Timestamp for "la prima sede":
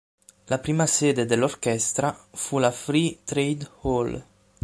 0.47-1.25